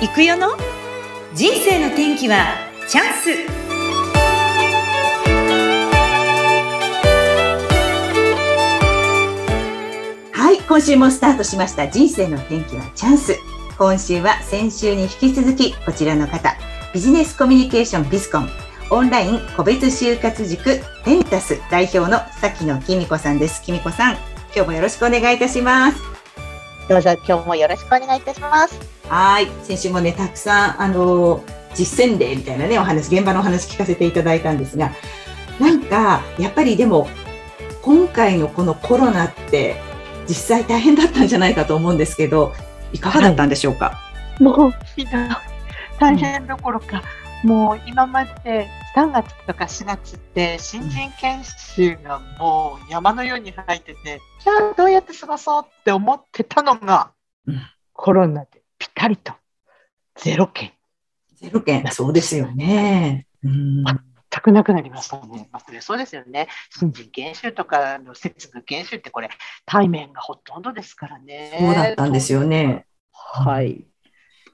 [0.00, 0.50] 行くよの？
[1.34, 2.54] 人生の天気は
[2.88, 3.30] チャンス
[10.32, 13.34] はい、今週もスタートしました人生の天気はチャンス。
[13.76, 16.54] 今週は先週に引き続きこちらの方、
[16.94, 18.48] ビジネスコミュニケーションビスコン
[18.92, 23.60] オンライン個別就活塾テンタス代表の崎野きみこさんです。
[23.64, 24.14] きみこさん、
[24.54, 26.17] 今日もよろしくお願いいたします。
[26.88, 28.80] どうぞ今日もよろしくお願いいたします。
[29.10, 34.92] はい、先週もね、たくさん、あの、実践例みたいなね、お話、現場のお話聞かせていただいたんですが、
[35.60, 37.06] なんか、やっぱりでも、
[37.82, 39.76] 今回のこのコロナって、
[40.26, 42.54] 実際大変だったんじゃないかと思うんですけど、
[42.94, 44.00] いかがだったんでしょうか？
[44.40, 45.28] もうひどい
[46.00, 47.02] 大変どころか、
[47.44, 57.12] もう今まで3月とか4月って新人研修がもう山のように入ってて、じゃあどうやって過ごそうって思ってたのが、
[57.46, 57.60] うん
[58.00, 59.32] コロナでピタリと
[60.14, 60.72] ゼロ件
[61.40, 63.26] ゼロ件、そうですよね。
[63.44, 63.96] うん、全
[64.42, 65.48] くなくなりましたね。
[65.52, 66.48] まあ、それそうですよね。
[66.78, 69.30] 新人研修とかの接遇研修ってこれ
[69.64, 71.56] 対面がほとんどですからね。
[71.58, 72.86] そうだったんですよね。
[73.12, 73.84] はい。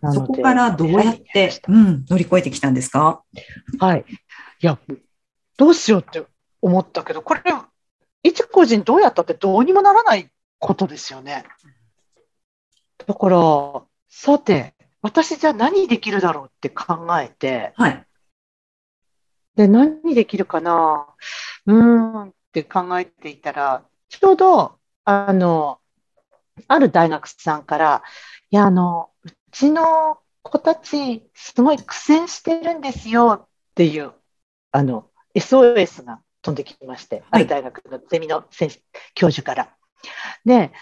[0.04, 3.22] なそこからどうやって、うん、乗り越えてきたんですか？
[3.78, 4.04] はい。
[4.60, 4.78] いや、
[5.56, 6.24] どうしようって
[6.60, 7.42] 思ったけど、これ、
[8.22, 11.44] 一個人どうやったってどうにもならないことですよね。
[13.06, 18.06] だから、さて、私じゃあ何できるだろうって考えて、はい。
[19.56, 21.06] で、何できるかな？
[21.66, 25.80] うーんって考えていたら、ちょうど、あの、
[26.66, 28.02] ある大学さんから、
[28.50, 34.12] いや、あの、うちの子たち、すごい苦戦してるんですよっていう、
[34.72, 38.80] あの、SOS が飛んできまして、ある大学のゼミの先生、
[39.14, 39.76] 教授から。
[40.44, 40.72] で、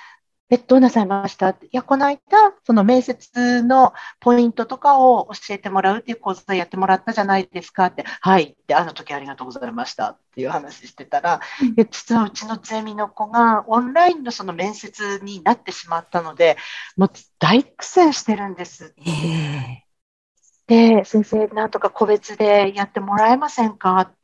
[0.50, 1.48] え、どうなさいました？
[1.50, 2.18] いや、この間、
[2.66, 10.10] その面接のポイントとかを教えてもらうっていう講座やってもらったじゃないですかって、はいって、あの時ありがとうございました。
[10.10, 11.40] っていう話してたら、
[11.78, 16.58] え実はうちのゼミの子がオンラインのその面接になってしまったので、
[16.98, 18.94] もう大苦戦してるんです。
[19.06, 19.84] え
[20.66, 24.00] で、先生、なんとか個別でやってもらえませんか？
[24.00, 24.14] っ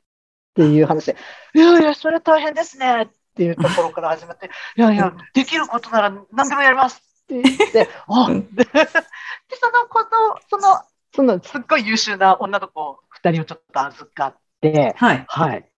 [0.54, 1.16] ていう話で、
[1.54, 3.02] いやいや、それ大変ですね。
[3.02, 10.10] っていうところから始まって、いやいや、できることなら何でもやりますって言って、 あうんで、でその子と、
[10.48, 10.82] その、
[11.14, 15.24] そのすっごい優秀な女の子二人をちょっと預かって、はい。
[15.28, 15.68] はい。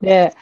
[0.00, 0.34] で、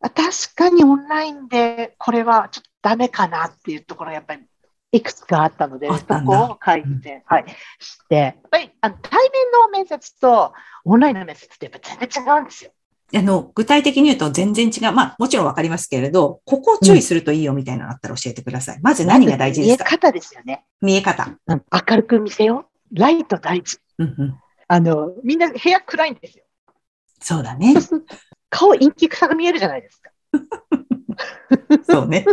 [0.00, 4.42] あ確かにオンラインでこれはちょっとダメかなっていうところがやっぱり
[4.90, 7.44] いくつかあったので、そこを書いて、はい、
[7.78, 10.52] して、やっぱりあの対面の面接と
[10.84, 12.72] オンラインの面接ってやっぱ全然違うんですよ。
[13.14, 14.92] あの、具体的に言うと全然違う。
[14.92, 18.80] まあ、もちろんわかりますけれど、ここを注意するといいよみたいなのあったら教えてください。
[18.82, 19.84] まず何が大事ですか？
[19.84, 20.64] 見え方ですよね。
[20.80, 21.28] 見え方。
[21.46, 22.98] うん明るく見せよう。
[22.98, 23.78] ライト大事。
[23.98, 24.34] うんうん。
[24.68, 26.44] あの、みんな部屋暗いんですよ。
[27.20, 27.74] そうだね
[28.50, 30.10] 顔陰気臭が見えるじゃないですか。
[31.88, 32.24] そうね。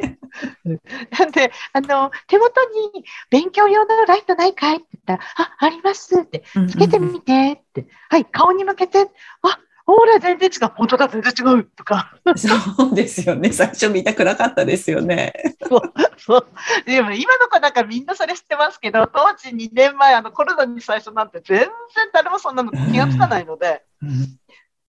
[1.17, 2.61] なんで、あの、手元
[2.93, 8.99] に勉強用のライトないかいって言ったら、あ、ありますって、つけてみてって、はい、顔に向けて、
[9.41, 13.51] あ、ほら、全然違う、本当だ、全然違うとか、そうですよね。
[13.51, 15.33] 最初見たくなかったですよね。
[15.67, 15.81] そう、
[16.17, 16.47] そう。
[16.85, 21.69] でも今の子なんかみんなそれ知ってますけど、当時2年前、あの、コロナに最初なんて全然
[22.13, 23.83] 誰もそんなの気がつかないので、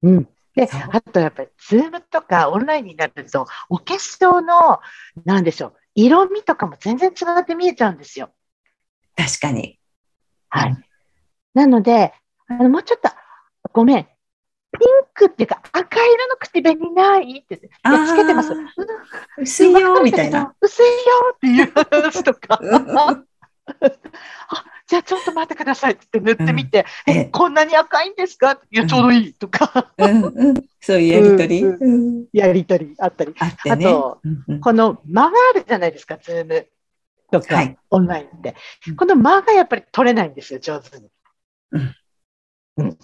[0.01, 0.29] うんうん。
[0.55, 4.79] であとやっぱり、ズームとかオンラインになると、お化粧の、
[5.25, 8.29] なんでしょう、色味とかも全然違って見えちゃうんですよ。
[9.17, 9.78] 確かに。
[10.47, 10.78] はい。
[11.53, 12.13] なので、
[12.47, 13.09] あの、もうちょっと、
[13.73, 14.07] ごめん。
[14.79, 18.51] ピンクっていうか赤色の口紅ないって言って、いやつけてます。
[18.53, 18.67] うん
[19.37, 20.53] 薄いよ、みたいな。。
[20.61, 20.91] 薄いよ
[21.35, 22.59] っていう話とか。
[22.61, 23.23] うんあ、
[24.87, 28.59] じゃあちょっと待ってくださいって塗ってみて、うんええ、こんなに赤いんですか？
[28.69, 30.53] いや、ちょうどいいとか、うんうん。
[30.79, 31.63] そういうやりとり？
[31.63, 33.33] うんうんやりとりあったり。
[33.39, 33.87] あってね。
[33.87, 36.67] あとうんうんこの間があるじゃないですか、ズーム
[37.31, 38.55] とか、はいオンラインって
[38.87, 38.95] うん。
[38.95, 41.09] この間がやっぱり取れないんですよ、上手に。
[41.71, 41.95] うん
[42.78, 42.97] うんで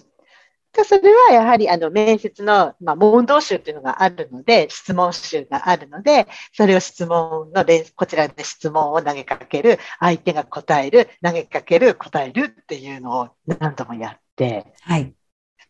[0.84, 15.14] それはやはりあの面接の、まあ、問答集っていうのがあるので、質問集があるので、それを質問の練、こちらで質問を投げかける、相手が答える、投げかける、答えるっていうのを何度もやって、はい。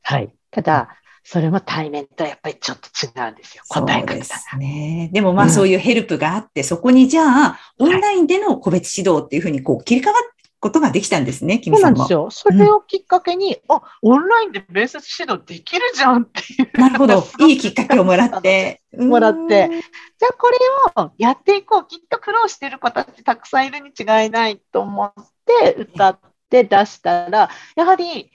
[0.02, 0.32] はい。
[0.50, 0.88] ただ、
[1.25, 4.14] それも対面とやっぱりちょっと違うんですよ、答え方が。
[4.14, 5.10] ですね。
[5.12, 10.31] でもまあうんそういうヘルプがあって、そこにじゃあ、オンラインでの個別指導っていうふうにこう切り替わる
[10.62, 12.47] ことができたんですね、キミさもそうなんんです。
[12.47, 12.55] よ。
[12.55, 16.81] それをきっかけに、あ、オンラインで面接指導できるじゃんっていう。
[16.81, 17.25] なるほど。
[17.47, 18.81] いいきっかけをもらって。
[18.97, 19.49] もらってうん。
[19.49, 20.49] じゃあこ
[20.97, 21.87] れをやっていこう。
[21.87, 25.12] きっと苦労している子たちたくさんいるに違いないと思っ
[25.44, 26.19] て歌っ
[26.53, 28.31] で出したら、やはり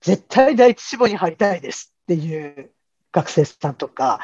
[0.00, 2.72] 絶対第一志望に入りたいですっていう
[3.12, 4.18] 学生さんとか、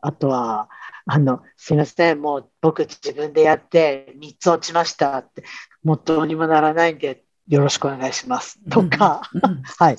[0.00, 0.68] あとは、
[1.06, 5.44] あの、すいません、もう僕自分でやって3つ落ちましたって、
[5.82, 9.22] もうどうにもならないんで、よろしくお願いしますとか、
[9.78, 9.98] はい。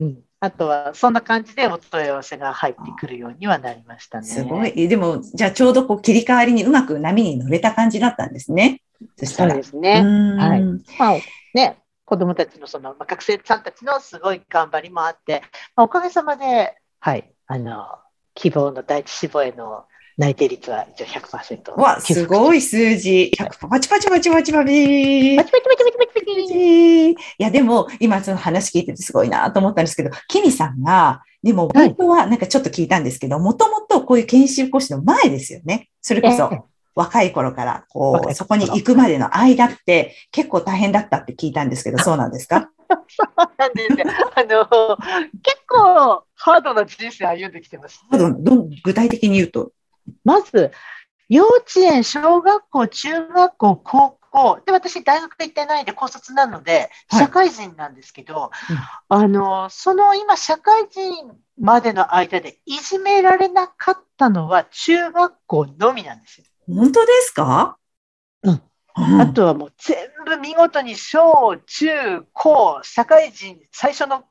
[0.00, 4.26] うんあとは、そんな感じでお問い合わせが入ってくるようにはなりましたね。
[4.26, 4.86] すごい。
[4.86, 8.82] でも、じゃあちょうどこう切り替わりにうまく波に乗れた感じだったんですね。
[9.16, 9.50] そしたら。
[9.50, 9.94] そうですね。
[10.38, 10.62] はい。
[10.96, 11.18] まあ、
[11.54, 15.42] ね、子供たちのその、まあ、学生さんたちのすごい頑張りもあって、
[15.74, 17.98] まあ、おかげさまで、はい、あの、
[18.34, 19.86] 希望の第一志望への
[20.18, 21.80] 内定率は一応100%。
[21.80, 23.30] わ、すごい数字。
[23.38, 24.64] 100パチパチパチパチパチ。
[24.64, 27.10] パチパチパチパチパチパチ。
[27.12, 35.88] いや、でも、今その話聞いててすごいなと思ったんですけど、キミさんが、でも、本当はなんかちょっと聞いたんですけど、もともとこういう研修講師の前ですよね。
[36.02, 36.50] それこそ、
[36.96, 42.70] 若い頃から、こう、そこに行くまでの間って結構大変だったって聞いたんですけど、そうなんですか？
[43.06, 43.98] そうなんですよ。
[44.34, 44.96] あの、
[45.44, 48.18] 結構ハードな人生歩んできてます、ね。
[48.18, 49.70] ハード、ど具体的に言うと
[50.24, 50.72] まず、
[51.28, 58.50] 幼稚園、小学校、中学校、高校、で、私、大学行ってないで高卒なので、社会人なんですけど、はい、
[59.08, 66.44] あの、その今、社会人までの間でいじめられなかったのは中学校のみなんですよ。
[66.66, 67.78] 本当ですか？
[68.42, 68.62] うん。
[69.20, 69.96] あとはもう全
[70.26, 74.24] 部見事に小、中、高、社会人、最初の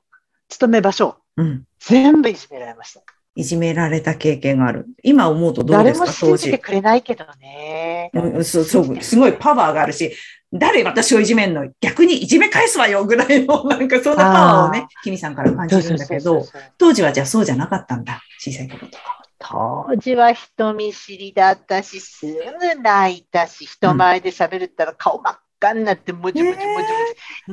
[0.50, 3.01] 勤め場所、うん、全部いじめられました。
[3.38, 4.88] いじめられた経験がある。
[5.04, 6.19] 今思うとどうですか、当時。
[6.19, 8.10] 誰も信じてくれないけどね。
[8.12, 10.12] うん、そう、そう、すごいパワーがあるし、
[10.51, 11.69] 誰私をいじめんの？
[11.80, 16.44] 逆にいじめ返すわよぐらいの、なんかそんなパワーをね、キミさんから感じるんだけど、
[16.80, 18.24] 当時はじゃあそうじゃなかったんだ。
[18.39, 19.22] 小さい頃とか。
[19.39, 26.86] 当時は人見知りだったし、すぐ泣いたし、人前で喋るったら顔真っ赤になって、もじもじもじもじ、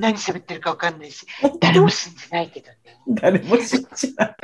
[0.00, 1.26] 何喋ってるかわかんないし、
[1.60, 2.76] 誰も信じないけどね。
[3.08, 4.36] 誰も信じない。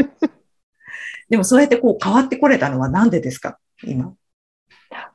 [1.30, 3.58] でもそうやってこう変わってこれたのはなんでですか？
[3.84, 4.12] 今。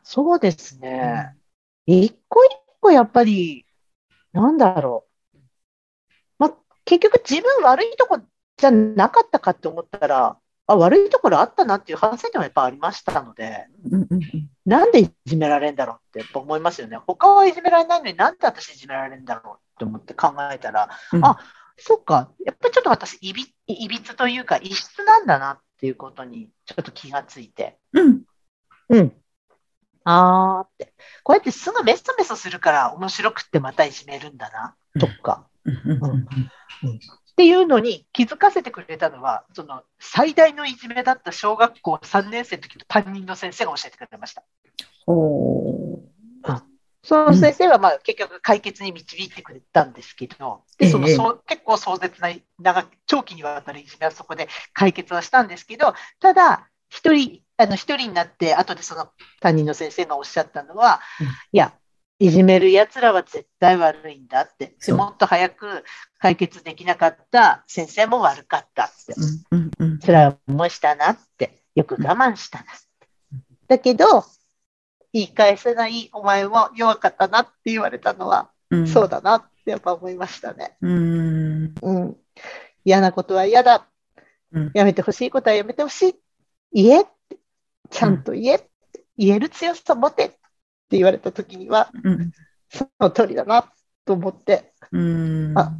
[0.02, 1.36] そうですね。
[1.86, 3.66] 一個一個やっぱり、
[4.32, 5.38] なんだろう。
[6.40, 6.54] まあ、
[6.86, 8.20] 結局自分悪いとこ
[8.58, 13.68] じゃなかったかって思ったら、あ、悪いところあったなっていう反省点はやっぱありましたので、
[14.66, 16.98] なんでいじめられるんだろうって思いますよね。
[16.98, 21.38] 他はいじめられないのになんで私いじめられるんだろうって思って考えたら、うん、あ、
[21.78, 27.78] そっか、やっぱりちょっと私いび、いびつというか異質なんだなっっていうことにちょっと気がついて。
[27.94, 28.24] うん。
[28.90, 29.14] うん。
[30.06, 30.94] あーって。
[31.24, 35.48] こうやってすぐメソメソするから面白くってまたいじめるんだな、とか。
[35.68, 44.44] っていうのに気づかせてくれたのは、その最大のいじめだった小学校3年生の時の担任の先生が教えてくれました。
[45.08, 46.00] お
[47.06, 52.30] その先生はまあ結局解決に導いてくれたんですけど、でそのそ結構壮絶な
[52.60, 59.10] 長長期にわたるいじめはそこで解決はしたんですけど、ただ、一人、あの一人になって、後でその
[59.40, 61.74] 担任の先生がおっしゃったのは、うん、いや、
[62.18, 65.84] いじめる奴らは絶対悪いんだって、もっと早く
[66.18, 69.14] 解決できなかった先生も悪かったって、
[70.06, 73.08] 辛い思いしたなって、よく我慢したなって。
[73.68, 74.24] だけど、
[75.16, 80.76] 言い返せないお前も弱かったなって言われたのは、うん、そうだなってやっぱ思いましたね。
[80.82, 82.18] うん、うん、
[82.84, 83.88] 嫌なことは嫌だ。
[84.52, 86.16] うん、やめてほしいことはやめてほしい。
[86.74, 87.06] 言え。
[87.92, 88.70] ちゃんと言え、
[89.18, 90.38] 言える強さ持てって
[90.92, 91.94] 言われた時には、
[92.68, 93.72] その通りだな
[94.04, 95.58] と思って、うん。
[95.58, 95.78] あ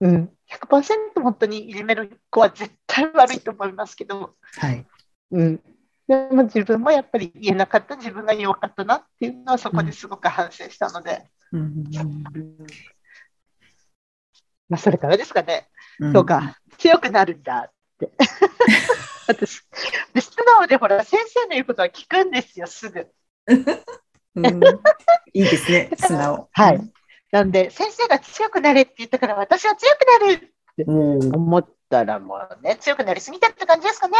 [0.00, 4.84] うん、100%本当にいじめる子は絶対悪いと思いますけど、はい。
[5.30, 5.62] うん、
[6.08, 11.84] でも自分もやっぱり言えなかった自分が弱かったなっていうのはそこですごく反省したので、うん、
[14.68, 16.58] まあ、それからですかね、うん、そうか。
[16.78, 18.10] 強くなるんだって。
[19.26, 19.64] 私素
[20.44, 23.08] 直でほら先生の言うことは聞くんですよすぐ、
[24.36, 24.64] うん、
[25.32, 26.48] いいですね 素直。
[26.52, 26.92] はい。
[27.32, 30.38] なんで先生が強くなれって言ったから私は強くなるっ
[30.76, 34.16] て思ったらもうね強くなりすぎたって感じですかね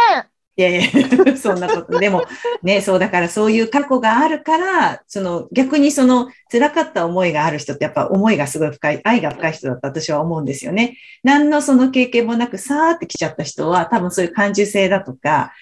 [0.57, 1.99] いやいや、 そんなこと。
[1.99, 2.23] でも、
[2.63, 10.97] ね、そうだからそういう過去があるから、その逆にその辛かった思いがある人ってやっぱ思いがすごい深い、愛が深い人だと私は思うんですよね。
[11.23, 15.53] 何のその経験もなくさーって来ちゃった人は多分そういう感受性だとか、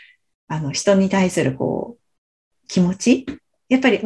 [0.47, 3.25] あの人に対するこう、気持ち
[3.67, 3.99] やっぱり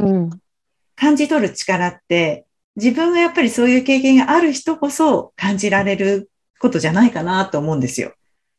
[0.95, 8.13] 感じ取る力って、自分がやっぱりそういう経験がある人こそ感じられることじゃないかなと思うんですよ。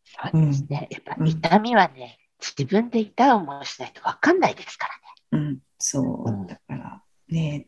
[0.05, 0.89] そうですね。
[0.91, 4.89] やっぱ痛みはね、自分で痛い思いしないと分かんないですか
[5.33, 5.47] らね。
[5.49, 6.47] うん、そう。
[6.49, 7.67] だからね、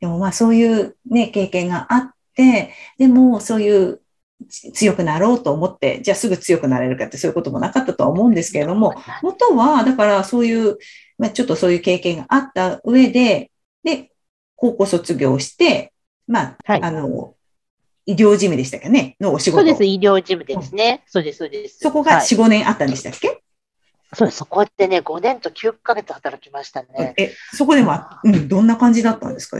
[0.00, 4.00] でもまあそういうね、経験があって、でもそういう
[4.48, 10.78] 強くなろうと思って、じゃあすぐ強くなれるかってそういうこともなかったとは思うんですけれども、元は、だからそういう、
[11.18, 13.50] まあ、ちょっとそういう経験があった上で、
[13.84, 14.10] で、
[14.56, 15.92] 高校卒業して、
[16.26, 17.34] まあ、はいあの、
[18.06, 19.58] 医療事務でしたっけね、のお仕事。
[19.58, 21.04] そうです、医療事務ですね。
[21.06, 21.78] そうです、そうです。
[21.80, 23.41] そこがはい4、5年あったんでしたっけ、
[24.14, 27.14] そうそこでね、5年と9ヶ月働きましたね。
[27.16, 29.56] え、そこでも、うん、どんな感じだったんですか？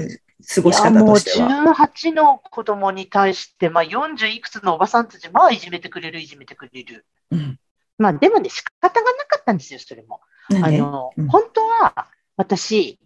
[0.55, 1.49] 過ごし方もうとしては。
[1.77, 7.07] 18の子供に対して、まあ、40いくつのおばさんたち、まあ、いじめてくれる、いじめてくれる。
[7.31, 7.59] うん。
[7.99, 10.21] まあ、でもね、仕方がなかったんですよ、それも。
[10.63, 12.99] あの、うん本当は、私、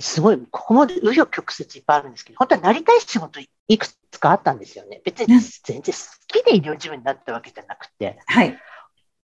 [0.00, 5.00] すごい、ここも紆余曲折いっぱいあるんですけど、本当はなりたい仕事いくつかあったんですよね。
[5.04, 8.58] 別にうん全然好きで医療事務になったわけじゃなくて、はい。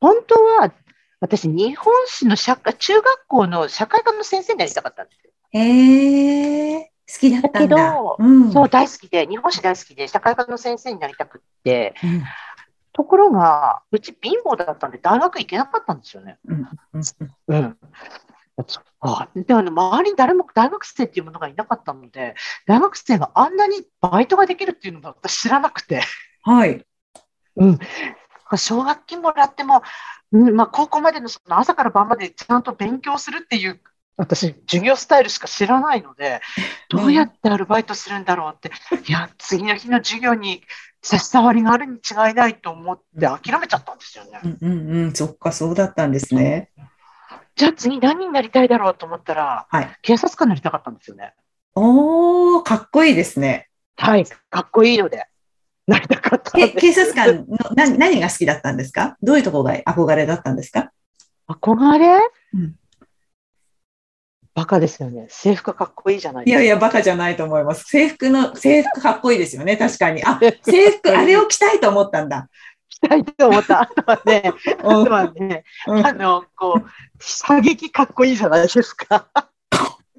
[0.02, 0.74] 本当は、
[1.22, 5.32] 私、日本史の社会、中学校の社会科の先生になりたかったんですよ。
[5.54, 7.60] えー、好きだったんだ。
[7.60, 12.24] だけどうん、そう、大好きで、日本史大好きで、社会科の先生になりたくって、うん
[12.94, 16.38] ところが、うち貧乏だったんで、大学行けなかったんですよね。
[16.46, 17.04] うんうん
[17.48, 17.78] うん。
[19.00, 22.36] あであの周りに誰も大学生っていうものがいなかったので、
[22.68, 26.02] 大学生があんなにバイトができるっていうのが私知らなくて、
[26.44, 26.86] はい。
[27.56, 27.80] うん、
[28.58, 29.82] 奨学金もらっても、
[30.32, 33.80] うんまあ、高校までのその朝から晩までちゃんと勉強するっていう、
[34.18, 36.42] 私、授業スタイルしか知らないので、
[36.90, 38.72] どうやってアルバイトするんだろうって、
[39.08, 40.64] いや、次の日の授業に
[41.02, 44.40] 差し障りがあるに違いないと思って諦めちゃったんですよね。
[44.44, 46.70] うんうんうん、そっか、そうだったんですね。
[47.56, 51.34] じゃあ次何になりたいだろうと思ったら、はい警察官になりたかったんですよね。
[51.76, 53.70] おー、かっこいいですね。
[53.98, 55.26] はい、かっこいいので、
[55.92, 56.70] なりたかったんえ。
[56.70, 59.18] 警察官の何何が好きだったんですか？
[59.22, 60.92] どういうところが憧れだったんですか？
[61.50, 62.08] 憧れ、
[62.54, 62.76] うん
[64.54, 65.28] バカですよね。
[65.30, 66.62] 制服かっこいいじゃないですか。
[66.62, 67.86] いやいや、バカじゃないと思います。
[67.86, 70.22] 制服の、制服かっこいいですよね、確かに。
[70.26, 72.50] あ、制服、 あれを着たいと思ったんだ。
[72.90, 73.80] 着たいと思った。
[73.84, 74.52] あとはね、
[74.84, 76.90] あうんとはね、うんあの、こう、
[77.24, 79.30] 射撃かっこいいじゃないですか。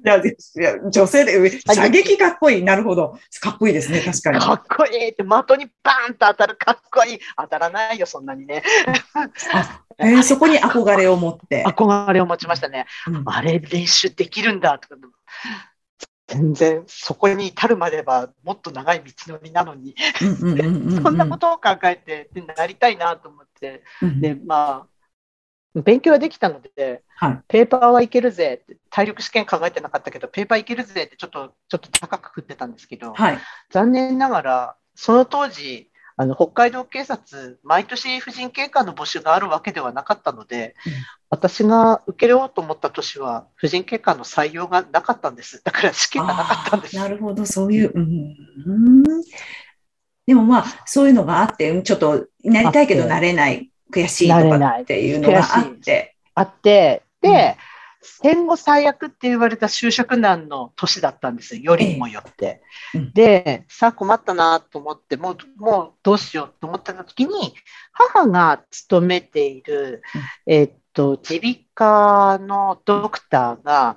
[0.05, 2.63] いや、いや女性で、射撃かっこいい。
[2.63, 3.17] なるほど。
[3.39, 4.39] かっこいいですね、確かに。
[4.39, 7.19] かっこいいって、的にバーンと当たるかっこいい。
[7.37, 8.63] 当たらないよ、そんなにね。
[9.99, 11.63] えーそこに憧れを持って。
[11.65, 12.85] 憧れを持ちましたね。
[13.07, 14.95] うんあれ、練習できるんだとか。
[16.27, 24.92] 全然、そこに至るまではもっと長い道のりなのに、そんなことを考えて、でなりたいなと思って、うんで、まあ、
[25.75, 33.39] 勉強はできたので、はいペーパーはいけるぜって、体力試験考えてなかったけど、ペーパーいけるぜってちょっと、ちょっと高く振ってたんですけど、はい。
[33.71, 40.93] 残念ながら、その当時、あの北海道警察、毎年婦人警官の募集があるわけではなかったので、うん
[41.33, 45.63] 私が受けようと思った年は、婦人警官の採用がなかったんです。
[45.63, 46.95] だから試験がなかったんです。
[46.95, 47.91] なるほど、そういう。
[47.91, 48.35] うん
[48.67, 49.03] うん
[50.27, 56.15] でもまあ、そういうのがあって、ちょっとなりたいけどなれない、悔しいとかっていうのがあっ悔て。
[56.35, 57.57] あって、で、
[58.01, 62.61] 戦後最悪って言われた就職難の年だったんですよ、よりにもよって。
[62.93, 67.53] えで、さあ困ったなと思って、もうもうどうしようと思ってた時に、
[67.93, 70.01] 母が勤めている、
[70.45, 73.95] えっと、耳鼻科のドクターが、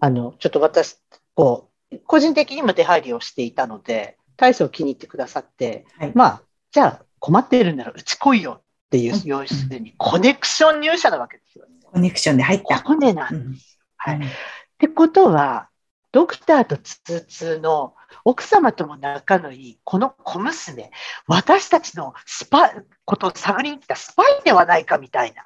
[0.00, 0.96] あの、ちょっと私、
[1.34, 6.12] こう、個人的にも出入りをしていたので、大層気に入ってくださって、はい。
[6.14, 11.72] まあ、じゃあ困ってるんならうち来いよっていううん、要するにコネクション入社なわけですよね。
[11.84, 12.82] コネクションで入った。
[12.82, 13.56] コネなんうん
[13.96, 14.16] はい。
[14.16, 14.20] っ
[14.78, 15.68] てことは、
[16.10, 17.94] ドクターと通通の
[18.24, 20.90] 奥様とも仲のいいこの小娘、
[21.28, 25.44] 私たちのスパイことを探りに来たスパイではないかみたいな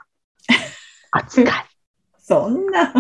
[1.11, 1.45] 扱い。
[1.45, 1.49] い
[2.19, 2.95] そんな、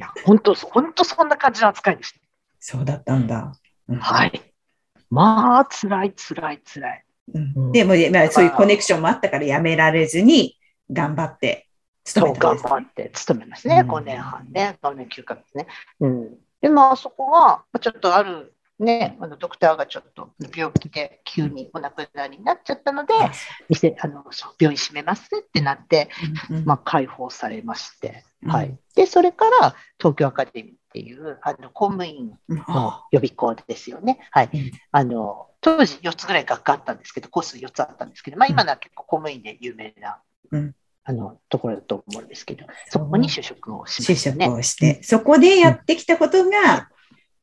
[0.00, 2.14] や、本当、本当そんな感じの扱いでし
[2.58, 3.52] そうだったんだ。
[3.88, 4.04] うんた。
[4.04, 4.52] はい。
[5.10, 7.04] まあ、辛い、辛い、辛い。
[7.34, 7.72] うん。
[7.72, 10.56] でも、まあ、そういうコネクションもあったからやめられずに
[10.90, 11.68] 頑張って
[12.04, 12.50] 勤そうめた。
[12.50, 12.64] んです。
[12.64, 13.90] 頑張って勤めますね、うん。
[13.90, 15.66] 5年半ね、5年9ヶ月ね。
[16.00, 23.12] うん、で、まあ、そこが、まあちょっとある、ね、あのドクターがちょっと病気で急にお亡くなりになっちゃったので、
[23.68, 26.08] 店あのそう病院閉めますってなって、
[26.48, 26.64] うんうん。
[26.64, 28.50] まあ、解放されまして、うん。
[28.50, 32.56] はい、でそれから東京アカデミーっていうあの公務員うん。
[32.56, 34.18] のあ予備校ですよね。
[34.30, 34.50] はい。
[34.52, 34.70] うん。
[34.92, 40.18] あの当時4つぐらい学科あったんですけど、コース4つあったんですけど、まあ、今のは結構公務員で有名な、
[40.50, 40.74] うん。
[41.02, 44.44] あのところだと思うんですけど、そこに就職をししたね。
[44.46, 46.88] 職をして、そこでやってきたことが、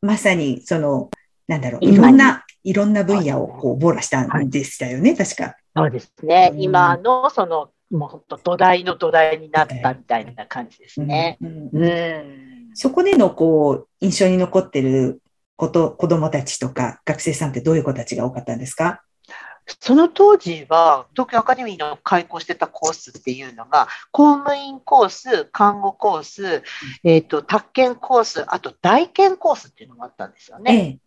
[0.02, 1.10] まさにその、
[1.48, 5.56] なんだろう、いろんな、いろんな分野をこう網羅したんでしたよね、確か。
[5.76, 6.62] そうですね、うん。
[6.62, 11.38] 今のその、もう本当、土台の土台になったみたいな感じですね。
[11.42, 11.70] うん。
[11.74, 15.22] うん、そこでのこう印象に残ってる
[15.58, 19.04] こと子供たちとか学生さんってどういう子たちが多かったんですか？
[19.82, 26.64] その当時は、東京アカデミーの開講してたコースっていうのが、公務員コース、看護コース、
[27.04, 31.00] えっ、と、宅建コース、あと大研コースっていうのがあったんですよね。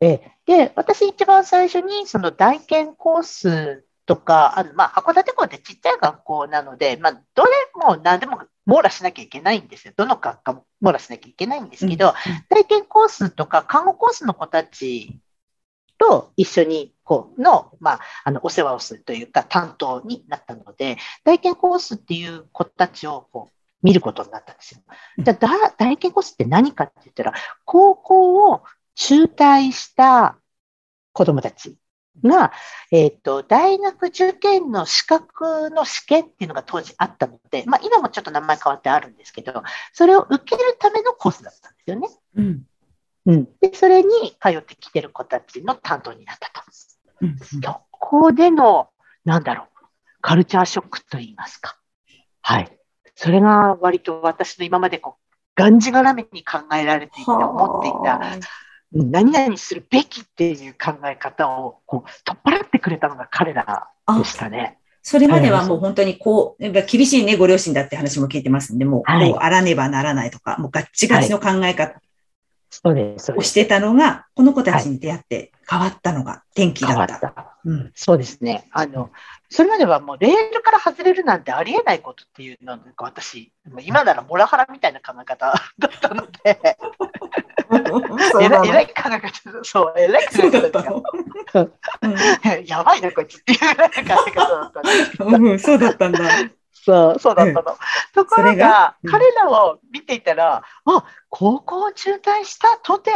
[0.00, 0.08] ええ。
[0.08, 9.94] ええで、私一番最初にその大研コースとか、あのまあ、函館校ってちっちゃい学校なので、まあ、どれも何でも網羅しなきゃいけないんですよ。
[9.96, 12.12] どの学科も網羅しなきゃいけないんですけど、
[12.50, 15.18] 体験コースとか看護コースの子たち
[15.96, 24.80] と一緒にこうの、まあ、あのお世話をするというか担当になったので、体験コースっていう子たちをこう見ることになったんですよ。
[25.18, 27.34] じゃあ、だ体験コースって何かって言ったら、
[27.64, 28.62] 高校を
[28.96, 30.38] 中退した
[31.12, 31.76] 子供たち
[32.24, 32.52] が、
[32.90, 42.08] えっ、と、大学受験の資格の試験っていうのが当時あったので、まあ今もちょっと名前変わってあるんですけど、それを受けるためのコースだったんですよね。
[42.36, 42.62] うん。
[43.26, 43.48] うん。
[43.60, 46.62] で、それに通ってきてる子たちの担当になったと。
[47.22, 47.38] うん。
[47.38, 48.90] そこでの、
[49.24, 49.66] なんだろう、
[50.20, 51.78] カルチャーショックと言いますか。
[52.42, 52.78] はい。
[53.14, 55.22] それが割と私の今までこう、
[55.54, 58.40] がんじがらめに考えられていた、思っていた、うん
[58.92, 64.78] 何々するべきっていう考え方をこう取っ払ってくれたのが彼らでしたね。
[65.02, 72.00] それまではもう本当にこう、やっぱ厳しいね、ご両親だって話も聞いてますんで、もう、はいこうあらねばならないとか、もうガッチガチの考え方。
[72.84, 77.06] をしてたのが、この子たちに出会って変わったのが転機だっ。
[77.06, 77.58] たた。
[77.64, 77.92] うん。
[77.94, 78.66] そうですね。
[78.72, 79.10] あの、
[79.50, 86.78] それまではもうレールから外れるなんてありえないことっていうのが私、今ならモラハラみたいな考え方だったので、
[88.42, 90.84] えらいえらい考え方、そう、えらい考そうえ方ですだっ
[92.52, 92.60] た。
[92.64, 95.24] やばいな、こいつっていうぐらいの考え方だった。
[95.24, 96.20] うん、そうだったんだ。
[96.72, 97.62] そう、そうだったの。
[98.12, 103.12] とこそれがろが、うん彼らを見ていたら、あ、高校を中退したとて、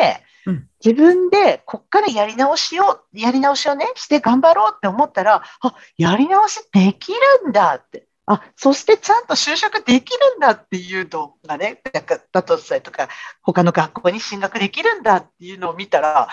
[0.47, 8.06] うん自分でこっからやり直しを、やり直しをね、して頑張ろうって思ったら、あ、やり直しできるんだって。
[8.27, 11.81] あ、そしてちゃんと就職できるんだっていうのがね、
[12.33, 13.09] だとしたりとか、
[13.43, 16.29] 他の学校に進学できるんだっていうのを見たら、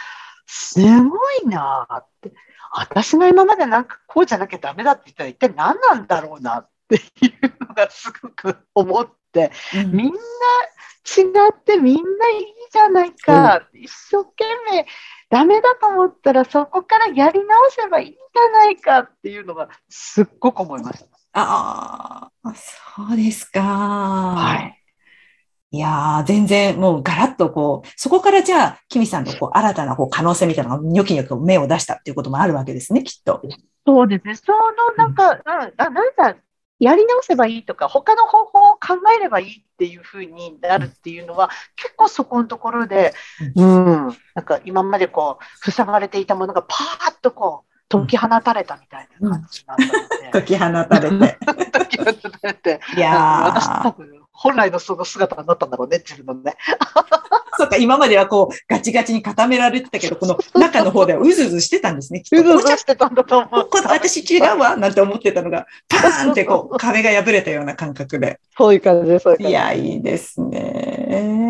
[0.48, 2.34] すごいなあって。
[2.76, 10.20] 私が今までなんかこうじゃなきゃダメだって言ったら一体何なんだろうなっていうのがすごく思って、うんみんな
[11.06, 14.88] 違ってみんないいじゃないか、一生懸命
[15.30, 21.23] ダメだと思ったらそこからやり直せばいいんじゃないかっていうのがすっごく思いました。
[21.34, 23.62] ああ、そうですか。
[23.62, 24.80] はい。
[25.72, 33.42] いやー、全然もうガラッとこう、そこからじゃあ、キミさんのこう新たなこう可能性みたいなのがニョキニョキ目を出したっていうこともあるわけですね、きっと。
[33.86, 34.36] そうですね。
[34.36, 34.60] その
[34.96, 36.36] なんか、うん、あなんだ、
[36.80, 43.16] やり直せばいいとか、他の方法を考えればいいっていうふうになるっていうのは、結構そこのところで、
[43.56, 51.38] うん、なんか今までこう、塞がれていたものがパーッとこう、解き放たれたみたいな感じになったので、解き放たれて。
[51.72, 56.56] 解き放たれて、いや私多ー、分、本来のその姿になったんだろうね、自分のね。
[57.58, 62.44] そっか、今まではこう、ガチガチに固められてたけど、この中の方ではうずうずしてたんですね、きっと。
[62.44, 63.70] うずうずしてたんだと思う。
[63.70, 68.40] こ私違うわ、なんて思ってたのが、パーンってこう、壁が破れたような感覚で。
[68.58, 69.36] そういう感じです。
[69.40, 71.43] いや、いいですね。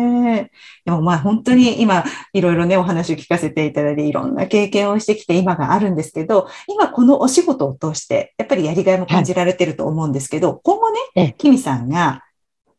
[0.84, 10.84] でもまあ本当に今いろいろねお話を聞かせていただいていろんな経験をしてきて今があるんですけど、今このお仕事を通してやっぱりやりがいも感じられてると思うんですけど、今後
[11.16, 12.22] ええね、キミさんが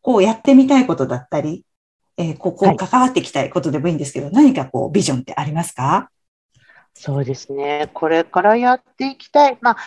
[0.02, 1.66] こうやってみたいことだったり、
[2.18, 6.10] えーここはい関わっていきたいことでもいいんですけど、何かこうビジョンってありますか？
[6.94, 7.90] そうですね。
[7.94, 9.58] これからやっていきたい。
[9.60, 9.78] まあ、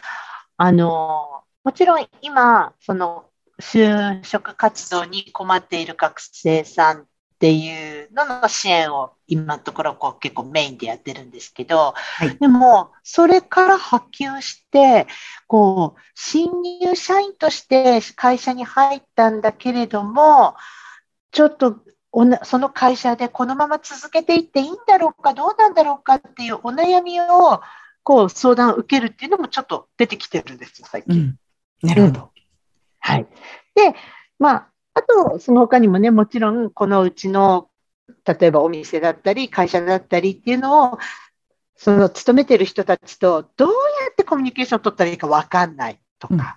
[0.59, 3.25] あの、もちろん今、その、
[3.61, 7.07] 就職活動に困っている学生さん
[7.39, 15.07] っていうのの支援を今のところこう結構メインでやってるんですけど、いでも、それから波及して、
[15.47, 20.57] こう、新入社員として会社に入ったんだけれども、
[21.31, 21.79] ちょっと
[22.11, 27.61] おなその会社でこのまま続けていっていいんだろうか、どうなんだろうかっていうお悩みを
[28.03, 31.37] こう相談を受けるっていうのもちょっと出てきてるんですよ、最近。
[31.83, 32.31] なるほど。
[32.99, 33.29] はい。
[33.77, 33.95] で、
[34.41, 34.69] まあ、
[34.99, 37.71] あと、その他にもね、もちろん、このうちの、
[38.25, 40.99] 例えばお店だったり、会社だったりっていうのを、
[41.77, 43.75] その勤めてる人たちとどうや
[44.11, 46.57] ってコミュニケーションを取ったらいいか分かんないとか、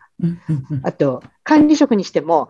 [0.82, 2.50] あと、管理職にしても、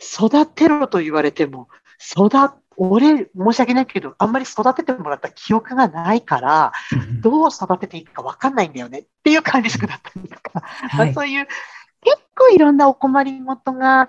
[0.00, 2.30] 育てろと言われても、育、
[2.76, 6.72] 俺、申し訳ないけど、あんまり育ててもらった記憶がないから、
[7.20, 11.10] どう育てていいか分かんないんだよねっていう管理職だったりとか、まはい。
[11.10, 11.48] あそういう
[12.02, 14.08] 結構いろんなお困りごとが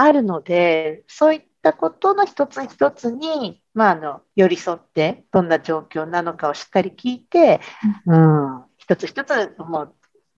[0.00, 7.60] あるので、そういったことの一つ一つに、まあ、あの、寄り添って、どんな状況なのかをしっかり聞いて、
[8.06, 9.94] うん、一つ一つ、もう、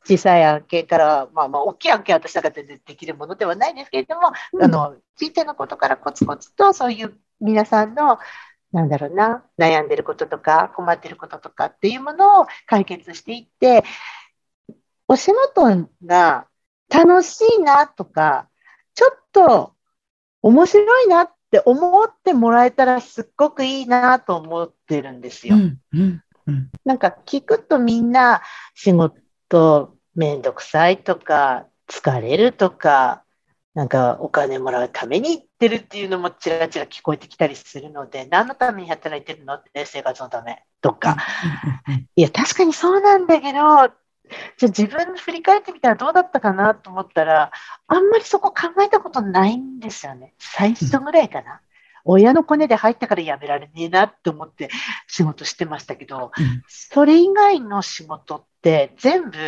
[0.07, 8.19] 小さい案件から、まあまあ、大きい案件は私なんか全然できるものではないですけれども、うん、あの、小さなことからコツコツと、そういう皆さんの、
[8.73, 13.85] なんだろうな、悩んでることとか、困ってることとかっていうものを解決していって、
[15.07, 16.47] お仕事が
[16.89, 18.49] 楽しいなとか、
[18.95, 19.75] ちょっと
[20.43, 25.57] 面白いなって思ってもらえたらすっごくいいなと思ってるんですよ。
[25.57, 28.43] うんうんうん、なんか聞くとみんな
[28.75, 33.25] 仕事めんどくさいとか疲れるとか
[33.75, 41.17] なんかお金もらうために行ってるっていうのもちらちら聞こえてきたりするので何のために働いてるのって生活のためとか。
[42.17, 43.59] いや確かにそうなんだけど
[44.57, 47.53] じゃあ自分振り返ってみたらどうだったかなと思ったら、
[47.87, 50.35] あんまりそこ考えたことないんですよね。
[50.39, 51.53] 最初ぐらいかな。
[51.53, 51.59] うん、
[52.05, 54.71] 親のコネで入ったからやめられねえなって思って
[55.07, 59.39] 仕事してましたけど、うん、それ以外の仕事って全部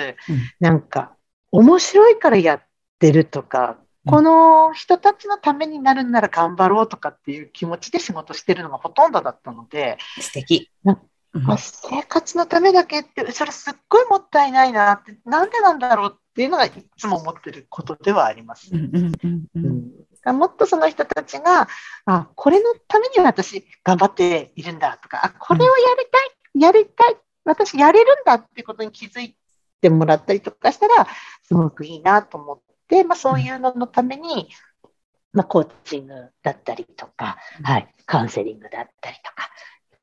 [0.61, 1.17] なんか
[1.51, 2.63] 面白いからやっ
[2.99, 10.71] てるとか、この人たちのためになるんなら頑張ろうとかっていう気持ちで仕事してるのがほとんどだったので、素敵。
[11.33, 18.71] まあ、生活のためだけって、それすっごいもったいないなって、なんでなんだろうっていうのがいつも思ってることではあります。
[20.27, 21.69] もっとその人たちが、
[22.05, 29.35] あ、これのために私頑張っているんだとか、あ、これをやりたい、やりたい、私やれるんだってことに気づい
[29.81, 31.07] てもらったりとかしたら、
[31.43, 34.49] すごくいいなと思って、まあそういうののために、
[35.33, 39.32] まあコーチングだったりとか、はい、カウンセリングだったりと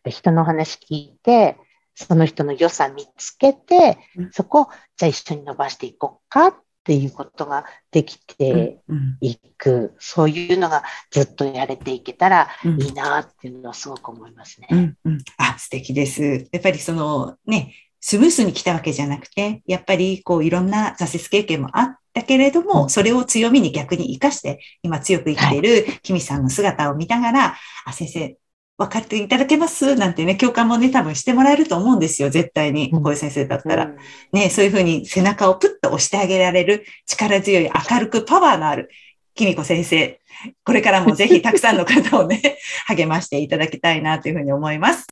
[0.04, 1.58] か、人の話聞いて、
[1.96, 3.98] その人の良さ見つけて、
[4.32, 8.80] そこをじゃあ一緒に伸ばしていこうかっていうことができて
[9.20, 9.84] いく、うん。
[9.84, 14.68] うん、そういうのがずっとやれていけたらいいなっていうのはすごく思いますね。
[14.72, 16.48] うんうん、あ素敵です。
[16.52, 25.62] やっぱりそのね、スムースに来たわけじゃなくて、やっぱりこういろんな挫折経験もあったけれども、それを強みに逆に活かして、今強く生きてい。
[25.62, 28.38] るキミさんの姿を見ながら、あ、先生、
[28.80, 29.96] 分かっていただけます？
[29.96, 32.90] なんてね、共感もね、多分してもらえると思うんですよ、絶対に。
[32.90, 33.88] こういう先生だったら。
[33.88, 33.98] うん、
[34.32, 38.90] ね、そういうふうに背中をプッと押してあげられる力強い、明るくパワーのある、
[39.36, 40.22] きみこ先生。
[40.64, 45.08] これからもぜひたくさんの方をね、 励ましていただきたいなというふうに思います。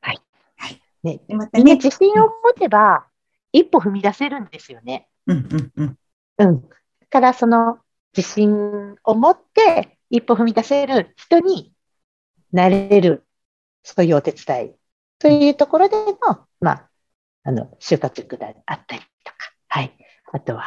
[0.00, 0.18] はい。
[0.56, 0.80] はい。
[1.04, 3.06] ね、またね、自信を持てば、
[3.52, 5.06] 一歩踏み出せるんですよね。
[5.28, 5.98] うんうんうん。
[6.38, 6.62] うん。
[6.62, 6.68] だ
[7.10, 7.78] からその
[8.16, 11.72] 自信を持って一歩踏み出せる人に
[12.52, 13.26] なれる、
[13.82, 14.74] そういうお手伝い
[15.18, 16.90] というところでの、まあ、
[17.44, 19.36] あの、就活育であったりとか、
[19.68, 19.96] はい。
[20.32, 20.64] あとは、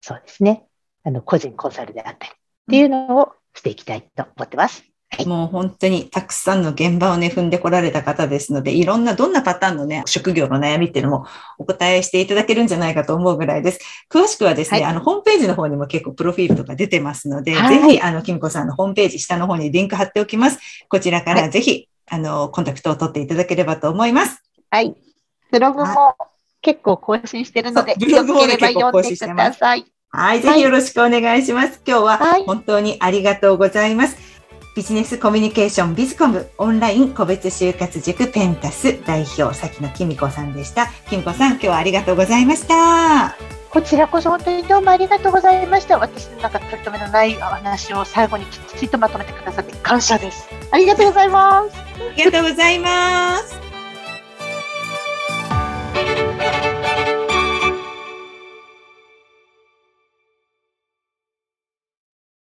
[0.00, 0.66] そうですね、
[1.04, 2.36] あの、個人コンサルであったりっ
[2.70, 4.91] ていうのをしていきたいと思ってます。
[5.14, 11.26] はい、もう本当にたくさんの現場をね、踏んでこられた方ですので、いろんな、どんなパターンのね、職業の悩みっていうのも
[11.58, 13.80] お答えしていただけるんじゃないかと思うぐらいです。
[14.10, 20.58] 詳しくはですね、はい、あの、ホームページの方にも結構プロフィールとか出てますので、はい、ぜひ、あの、きみこさんのホームページ下の方にリンク貼っておきます。
[20.88, 24.42] こちらからぜひ、あの、コンタクトを取っていただければと思います。
[24.70, 24.94] はい。
[25.50, 26.16] ブログも
[26.62, 29.62] 結構更新してるので、ブログもね、結構更新してます。
[29.62, 29.84] はい。
[30.40, 31.80] ぜひよろしくお願いします。
[31.86, 34.31] 今日は本当にありがとうございます。
[34.74, 40.86] ビジネスコミュニケーションビズコムオンライン個別就活塾ペンタス代表、崎野きみこさんでした。
[41.10, 43.36] きみこさん、今日はありがとうございました。
[43.68, 45.98] こちらこそ本当にどうもありがとうございました。
[45.98, 50.48] 私のなんか取り留めのないお話を最後にきっちりとまとめてくださって感謝です。
[50.70, 51.76] ありがとうございます。
[51.76, 53.71] ありがとうございます。